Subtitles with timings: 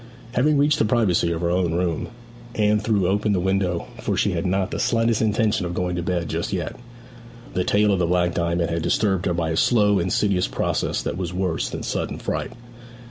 [0.31, 2.07] Having reached the privacy of her own room,
[2.55, 6.01] Anne threw open the window, for she had not the slightest intention of going to
[6.01, 6.75] bed just yet.
[7.53, 11.17] The tale of the Black Diamond had disturbed her by a slow, insidious process that
[11.19, 12.51] was worse than sudden fright.